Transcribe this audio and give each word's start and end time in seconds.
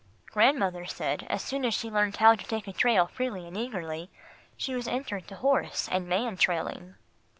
"Grandmother 0.31 0.83
said 0.87 1.27
as 1.29 1.43
soon 1.43 1.63
as 1.63 1.75
she 1.75 1.87
learned 1.91 2.17
how 2.17 2.33
to 2.33 2.43
take 2.43 2.67
a 2.67 2.73
trail 2.73 3.05
freely 3.05 3.45
and 3.47 3.55
eagerly, 3.55 4.09
she 4.57 4.73
was 4.73 4.87
entered 4.87 5.27
to 5.27 5.35
horse 5.35 5.87
and 5.89 6.07
man 6.09 6.35
trailing." 6.37 6.95